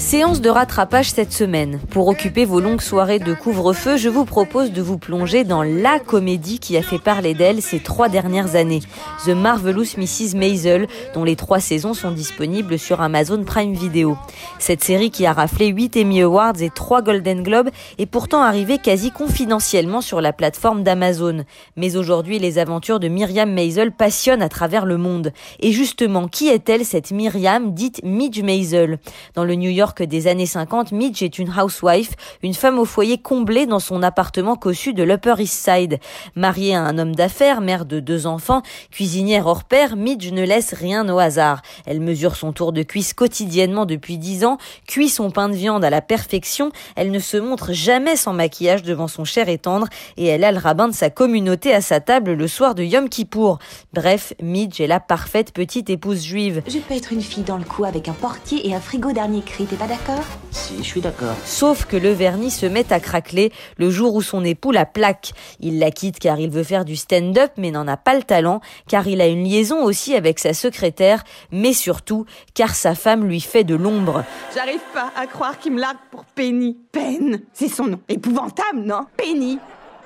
Séance 0.00 0.40
de 0.40 0.48
rattrapage 0.48 1.10
cette 1.10 1.30
semaine. 1.30 1.78
Pour 1.90 2.08
occuper 2.08 2.46
vos 2.46 2.58
longues 2.58 2.80
soirées 2.80 3.18
de 3.18 3.34
couvre-feu, 3.34 3.98
je 3.98 4.08
vous 4.08 4.24
propose 4.24 4.72
de 4.72 4.80
vous 4.80 4.96
plonger 4.96 5.44
dans 5.44 5.62
la 5.62 6.00
comédie 6.00 6.58
qui 6.58 6.78
a 6.78 6.82
fait 6.82 6.98
parler 6.98 7.34
d'elle 7.34 7.60
ces 7.60 7.80
trois 7.80 8.08
dernières 8.08 8.56
années. 8.56 8.80
The 9.26 9.28
Marvelous 9.28 9.98
Mrs. 9.98 10.36
Maisel, 10.36 10.88
dont 11.12 11.22
les 11.22 11.36
trois 11.36 11.60
saisons 11.60 11.92
sont 11.92 12.12
disponibles 12.12 12.78
sur 12.78 13.02
Amazon 13.02 13.44
Prime 13.44 13.74
Video. 13.74 14.16
Cette 14.58 14.82
série 14.82 15.10
qui 15.10 15.26
a 15.26 15.34
raflé 15.34 15.66
8 15.66 15.98
Emmy 15.98 16.22
Awards 16.22 16.60
et 16.60 16.70
3 16.70 17.02
Golden 17.02 17.42
Globes 17.42 17.70
est 17.98 18.06
pourtant 18.06 18.40
arrivée 18.40 18.78
quasi 18.78 19.10
confidentiellement 19.10 20.00
sur 20.00 20.22
la 20.22 20.32
plateforme 20.32 20.82
d'Amazon. 20.82 21.44
Mais 21.76 21.96
aujourd'hui, 21.96 22.38
les 22.38 22.58
aventures 22.58 23.00
de 23.00 23.08
Myriam 23.08 23.52
Maisel 23.52 23.92
passionnent 23.92 24.42
à 24.42 24.48
travers 24.48 24.86
le 24.86 24.96
monde. 24.96 25.32
Et 25.60 25.72
justement, 25.72 26.26
qui 26.26 26.48
est-elle 26.48 26.86
cette 26.86 27.10
Myriam 27.10 27.74
dite 27.74 28.00
Midge 28.02 28.42
Maisel? 28.42 28.98
Dans 29.34 29.44
le 29.44 29.54
New 29.54 29.70
York 29.70 29.89
que 29.94 30.04
des 30.04 30.26
années 30.26 30.46
50, 30.46 30.92
Midge 30.92 31.22
est 31.22 31.38
une 31.38 31.50
housewife, 31.50 32.12
une 32.42 32.54
femme 32.54 32.78
au 32.78 32.84
foyer 32.84 33.18
comblée 33.18 33.66
dans 33.66 33.78
son 33.78 34.02
appartement 34.02 34.56
cossu 34.56 34.92
de 34.92 35.02
l'Upper 35.02 35.34
East 35.38 35.64
Side. 35.64 35.98
Mariée 36.34 36.74
à 36.74 36.82
un 36.82 36.98
homme 36.98 37.14
d'affaires, 37.14 37.60
mère 37.60 37.84
de 37.84 38.00
deux 38.00 38.26
enfants, 38.26 38.62
cuisinière 38.90 39.46
hors 39.46 39.64
pair, 39.64 39.96
Midge 39.96 40.32
ne 40.32 40.44
laisse 40.44 40.74
rien 40.74 41.08
au 41.08 41.18
hasard. 41.18 41.62
Elle 41.86 42.00
mesure 42.00 42.36
son 42.36 42.52
tour 42.52 42.72
de 42.72 42.82
cuisse 42.82 43.14
quotidiennement 43.14 43.86
depuis 43.86 44.18
dix 44.18 44.44
ans, 44.44 44.58
cuit 44.86 45.08
son 45.08 45.30
pain 45.30 45.48
de 45.48 45.54
viande 45.54 45.84
à 45.84 45.90
la 45.90 46.00
perfection, 46.00 46.70
elle 46.96 47.10
ne 47.10 47.18
se 47.18 47.36
montre 47.36 47.72
jamais 47.72 48.16
sans 48.16 48.32
maquillage 48.32 48.82
devant 48.82 49.08
son 49.08 49.24
cher 49.24 49.48
et 49.48 49.58
tendre, 49.58 49.88
et 50.16 50.26
elle 50.26 50.44
a 50.44 50.52
le 50.52 50.58
rabbin 50.58 50.88
de 50.88 50.94
sa 50.94 51.10
communauté 51.10 51.72
à 51.74 51.80
sa 51.80 52.00
table 52.00 52.32
le 52.32 52.48
soir 52.48 52.74
de 52.74 52.82
Yom 52.82 53.08
Kippour. 53.08 53.58
Bref, 53.92 54.34
Midge 54.42 54.80
est 54.80 54.86
la 54.86 55.00
parfaite 55.00 55.52
petite 55.52 55.90
épouse 55.90 56.24
juive. 56.24 56.62
Je 56.66 56.78
peux 56.78 56.94
être 56.94 57.12
une 57.12 57.22
fille 57.22 57.44
dans 57.44 57.58
le 57.58 57.64
coup 57.64 57.84
avec 57.84 58.08
un 58.08 58.12
portier 58.12 58.68
et 58.68 58.74
un 58.74 58.80
frigo 58.80 59.12
dernier 59.12 59.42
cri, 59.42 59.66
pas 59.80 59.86
d'accord? 59.86 60.24
Si, 60.50 60.76
je 60.76 60.82
suis 60.82 61.00
d'accord. 61.00 61.34
Sauf 61.46 61.86
que 61.86 61.96
le 61.96 62.10
vernis 62.10 62.50
se 62.50 62.66
met 62.66 62.92
à 62.92 63.00
craqueler 63.00 63.50
le 63.78 63.88
jour 63.88 64.14
où 64.14 64.20
son 64.20 64.44
époux 64.44 64.72
la 64.72 64.84
plaque. 64.84 65.32
Il 65.58 65.78
la 65.78 65.90
quitte 65.90 66.18
car 66.18 66.38
il 66.38 66.50
veut 66.50 66.64
faire 66.64 66.84
du 66.84 66.96
stand-up 66.96 67.50
mais 67.56 67.70
n'en 67.70 67.88
a 67.88 67.96
pas 67.96 68.14
le 68.14 68.22
talent, 68.22 68.60
car 68.88 69.08
il 69.08 69.22
a 69.22 69.26
une 69.26 69.42
liaison 69.42 69.82
aussi 69.82 70.14
avec 70.14 70.38
sa 70.38 70.52
secrétaire, 70.52 71.24
mais 71.50 71.72
surtout 71.72 72.26
car 72.52 72.74
sa 72.74 72.94
femme 72.94 73.26
lui 73.26 73.40
fait 73.40 73.64
de 73.64 73.74
l'ombre. 73.74 74.22
J'arrive 74.54 74.82
pas 74.92 75.12
à 75.16 75.26
croire 75.26 75.58
qu'il 75.58 75.72
me 75.72 75.80
largue 75.80 75.96
pour 76.10 76.26
Penny. 76.26 76.76
Peine, 76.92 77.40
c'est 77.54 77.68
son 77.68 77.86
nom. 77.86 78.00
Épouvantable, 78.06 78.80
non? 78.80 79.06
Penny. 79.16 79.58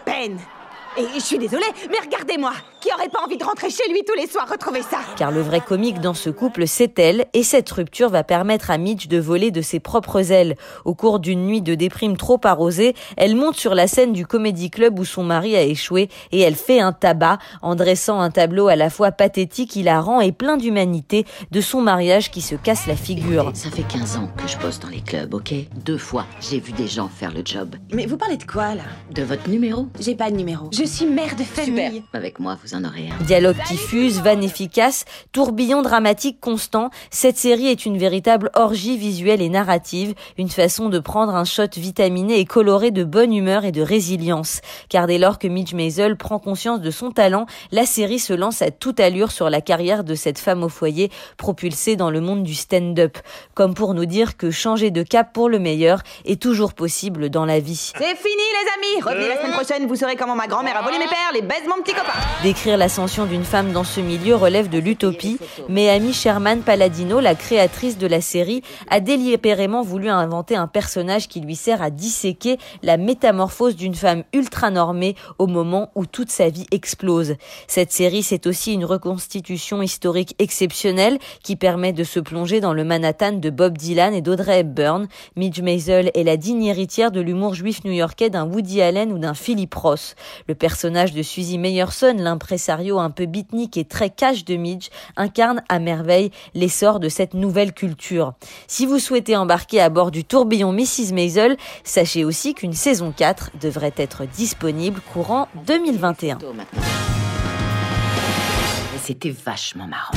Peine. 0.05 0.39
Et 0.97 1.07
je 1.15 1.21
suis 1.21 1.39
désolée, 1.39 1.65
mais 1.91 1.99
regardez-moi 2.05 2.53
Qui 2.81 2.89
aurait 2.93 3.09
pas 3.09 3.21
envie 3.25 3.37
de 3.37 3.43
rentrer 3.43 3.69
chez 3.69 3.91
lui 3.91 4.03
tous 4.07 4.15
les 4.15 4.29
soirs 4.29 4.49
retrouver 4.49 4.83
ça? 4.83 4.99
Car 5.17 5.33
le 5.33 5.41
vrai 5.41 5.61
comique 5.61 6.01
dans 6.01 6.15
ce 6.15 6.31
couple, 6.31 6.69
c'est 6.69 6.99
elle, 7.01 7.27
et 7.33 7.43
cette 7.43 7.69
rupture 7.71 8.11
va 8.11 8.23
permettre 8.23 8.71
à 8.71 8.79
Mitch 8.79 9.09
de 9.09 9.19
voler 9.19 9.51
de 9.51 9.61
ses 9.61 9.81
propres 9.81 10.31
ailes. 10.31 10.55
Au 10.85 10.95
cours 10.95 11.19
d'une 11.19 11.47
nuit 11.47 11.63
de 11.63 11.75
déprime 11.75 12.17
trop 12.17 12.41
arrosée, 12.45 12.95
elle 13.17 13.35
monte 13.35 13.57
sur 13.57 13.75
la 13.75 13.89
scène 13.89 14.13
du 14.13 14.25
comédie 14.25 14.71
club 14.71 14.99
où 15.01 15.05
son 15.05 15.25
mari 15.25 15.57
a 15.57 15.63
échoué, 15.63 16.09
et 16.31 16.41
elle 16.41 16.55
fait 16.55 16.79
un 16.79 16.93
tabac, 16.93 17.39
en 17.63 17.75
dressant 17.75 18.21
un 18.21 18.31
tableau 18.31 18.69
à 18.69 18.77
la 18.77 18.89
fois 18.89 19.11
pathétique, 19.11 19.75
hilarant 19.75 20.21
et 20.21 20.31
plein 20.31 20.57
d'humanité 20.57 21.25
de 21.51 21.61
son 21.61 21.81
mariage 21.81 22.31
qui 22.31 22.41
se 22.41 22.55
casse 22.55 22.87
la 22.87 22.97
figure. 22.97 23.51
ça 23.55 23.71
fait 23.71 23.83
15 23.83 24.17
ans 24.19 24.29
que 24.37 24.47
je 24.47 24.59
bosse 24.59 24.79
dans 24.79 24.91
les 24.91 25.01
clubs, 25.01 25.35
ok? 25.35 25.55
Deux 25.85 25.99
fois, 25.99 26.27
j'ai 26.41 26.61
vu 26.61 26.71
des 26.71 26.87
gens 26.87 27.09
faire 27.09 27.33
le 27.33 27.43
job. 27.45 27.75
Mais 27.93 28.07
vous 28.07 28.17
parlez 28.17 28.37
de 28.37 28.45
quoi, 28.45 28.75
là? 28.77 28.85
De 29.11 29.23
votre 29.23 29.49
numéro? 29.49 29.89
J'ai 29.99 30.15
pas 30.15 30.31
de 30.31 30.37
numéro. 30.37 30.69
Je 30.71 30.84
suis 30.87 31.07
mère 31.07 31.37
de 31.37 31.45
famille. 31.45 32.03
Avec 32.13 32.39
moi, 32.39 32.57
vous 32.63 32.75
en 32.75 32.85
aurez 32.85 33.09
un. 33.09 33.25
Dialogue 33.25 33.57
qui 33.69 33.77
fuse, 33.77 34.21
vanne 34.21 34.43
efficace, 34.43 35.05
tourbillon 35.33 35.83
dramatique 35.83 36.41
constant, 36.41 36.91
cette 37.11 37.37
série 37.37 37.69
est 37.69 37.87
une 37.87 37.99
véritable 37.99 38.51
orgie 38.55 38.97
visuelle 38.97 39.43
et 39.43 39.49
narrative, 39.49 40.15
une 40.39 40.49
façon 40.49 40.89
de 40.89 40.99
prendre 40.99 41.35
un 41.35 41.45
shot 41.45 41.69
vitaminé 41.77 42.39
et 42.39 42.45
coloré 42.45 42.91
de 42.91 43.05
bonne 43.05 43.33
humeur 43.33 43.65
et 43.65 43.73
de 43.73 43.83
résilience. 43.83 44.61
Car 44.89 45.07
dès 45.07 45.19
lors 45.19 45.39
que 45.39 45.49
Midge 45.49 45.75
Maisel 45.75 46.17
prend 46.17 46.39
conscience 46.39 46.81
de 46.81 46.91
son 46.91 47.11
talent, 47.11 47.47
la 47.73 47.87
série 47.87 48.19
se 48.19 48.33
lance 48.33 48.63
à 48.63 48.71
toute 48.71 49.01
allure 49.01 49.33
sur 49.33 49.51
la 49.51 49.61
carrière 49.61 50.05
de 50.05 50.15
cette 50.15 50.39
femme 50.39 50.63
au 50.63 50.69
foyer, 50.69 51.11
propulsée 51.37 51.97
dans 51.97 52.11
le 52.11 52.21
monde 52.21 52.43
du 52.43 52.55
stand-up. 52.55 53.19
Comme 53.55 53.75
pour 53.75 53.95
nous 53.95 54.07
dire 54.07 54.37
que 54.37 54.51
changer 54.51 54.91
de 54.91 55.03
cap 55.03 55.33
pour 55.33 55.49
le 55.49 55.59
meilleur 55.59 56.03
est 56.25 56.41
toujours 56.41 56.75
possible 56.75 57.31
dans 57.31 57.45
la 57.45 57.61
vie. 57.61 57.93
C'est 57.97 58.17
fini 58.17 58.43
les 58.53 58.71
amis 58.73 59.03
Revenez 59.03 59.29
la 59.29 59.37
semaine 59.37 59.53
prochaine, 59.53 59.87
vous 59.87 59.97
saurez 59.97 60.17
comment 60.17 60.37
ma 60.37 60.47
grand-mère 60.47 60.74
Décrire 62.43 62.77
l'ascension 62.77 63.27
d'une 63.27 63.45
femme 63.45 63.71
dans 63.71 63.85
ce 63.85 64.01
milieu 64.01 64.35
relève 64.35 64.69
de 64.69 64.81
l'utopie, 64.81 65.39
mais 65.69 65.89
Amy 65.89 66.13
Sherman 66.13 66.63
Palladino, 66.63 67.21
la 67.21 67.37
créatrice 67.37 67.97
de 67.97 68.09
la 68.09 68.21
série, 68.21 68.61
a 68.91 68.99
délibérément 68.99 69.83
voulu 69.83 70.09
inventer 70.09 70.57
un 70.57 70.67
personnage 70.67 71.29
qui 71.29 71.39
lui 71.39 71.55
sert 71.55 71.81
à 71.81 71.91
disséquer 71.91 72.59
la 72.83 72.97
métamorphose 72.97 73.77
d'une 73.77 73.95
femme 73.95 74.25
ultra 74.33 74.71
normée 74.71 75.15
au 75.39 75.47
moment 75.47 75.93
où 75.95 76.07
toute 76.07 76.33
sa 76.33 76.49
vie 76.49 76.67
explose. 76.73 77.37
Cette 77.69 77.93
série, 77.93 78.25
c'est 78.25 78.49
aussi 78.49 78.73
une 78.73 78.85
reconstitution 78.85 79.81
historique 79.81 80.35
exceptionnelle 80.41 81.21
qui 81.45 81.55
permet 81.55 81.93
de 81.93 82.03
se 82.03 82.19
plonger 82.19 82.59
dans 82.59 82.75
le 82.75 82.83
Manhattan 82.83 83.35
de 83.35 83.51
Bob 83.51 83.79
Dylan 83.79 84.13
et 84.13 84.23
d'Audrey 84.23 84.59
Hepburn. 84.59 85.07
Midge 85.37 85.61
Maisel 85.61 86.11
est 86.15 86.25
la 86.25 86.37
digne 86.37 86.65
héritière 86.65 87.13
de 87.13 87.21
l'humour 87.21 87.55
juif 87.55 87.85
new-yorkais 87.85 88.29
d'un 88.29 88.45
Woody 88.45 88.83
Allen 88.83 89.13
ou 89.13 89.19
d'un 89.19 89.35
Philip 89.35 89.73
Ross. 89.73 90.17
Personnage 90.65 91.13
de 91.13 91.23
Suzy 91.23 91.59
Meyerson, 91.59 92.17
l'impresario 92.17 92.99
un 92.99 93.11
peu 93.11 93.27
bitnique 93.27 93.77
et 93.77 93.85
très 93.85 94.09
cash 94.09 94.47
de 94.47 94.57
Midge, 94.57 94.89
incarne 95.15 95.63
à 95.69 95.79
merveille 95.79 96.31
l'essor 96.55 97.01
de 97.01 97.11
cette 97.11 97.35
nouvelle 97.35 97.75
culture. 97.75 98.33
Si 98.67 98.87
vous 98.87 98.99
souhaitez 98.99 99.37
embarquer 99.37 99.83
à 99.83 99.91
bord 99.91 100.11
du 100.11 100.25
tourbillon 100.25 100.73
Mrs. 100.73 101.13
Maisel, 101.13 101.59
sachez 101.85 102.25
aussi 102.25 102.55
qu'une 102.55 102.73
saison 102.73 103.13
4 103.15 103.51
devrait 103.61 103.93
être 103.99 104.25
disponible 104.25 105.03
courant 105.13 105.49
2021. 105.67 106.39
C'était 109.03 109.35
vachement 109.45 109.87
marrant. 109.87 110.15